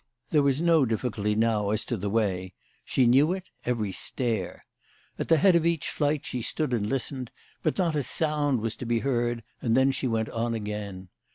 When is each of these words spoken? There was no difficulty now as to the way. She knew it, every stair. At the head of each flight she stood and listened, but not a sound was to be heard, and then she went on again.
There 0.31 0.41
was 0.41 0.61
no 0.61 0.83
difficulty 0.83 1.35
now 1.35 1.69
as 1.69 1.85
to 1.85 1.95
the 1.95 2.09
way. 2.09 2.55
She 2.83 3.05
knew 3.05 3.33
it, 3.33 3.43
every 3.67 3.91
stair. 3.91 4.65
At 5.19 5.27
the 5.27 5.37
head 5.37 5.55
of 5.55 5.63
each 5.63 5.91
flight 5.91 6.25
she 6.25 6.41
stood 6.41 6.73
and 6.73 6.87
listened, 6.87 7.29
but 7.61 7.77
not 7.77 7.93
a 7.93 8.01
sound 8.01 8.61
was 8.61 8.75
to 8.77 8.87
be 8.87 9.01
heard, 9.05 9.43
and 9.61 9.77
then 9.77 9.91
she 9.91 10.07
went 10.07 10.29
on 10.29 10.55
again. 10.55 11.09